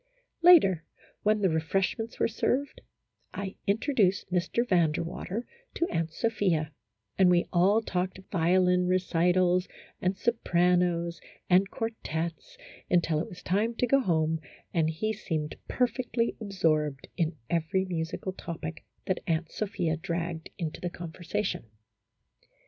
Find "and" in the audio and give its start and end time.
7.19-7.29, 10.01-10.17, 11.51-11.69, 14.73-14.89